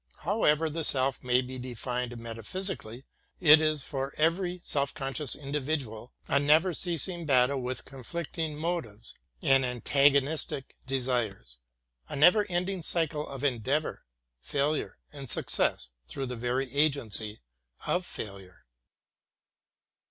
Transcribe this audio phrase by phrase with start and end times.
[0.21, 3.05] How ever the self may be defined metaphysically,
[3.39, 9.13] it is for every self conscious individual a never ceasing battle with con flicting motives
[9.43, 11.59] and antagonistic desires—
[12.09, 14.03] a never ending cycle of endeavor,
[14.41, 17.43] failure, and success through the very agency
[17.85, 18.65] of failure.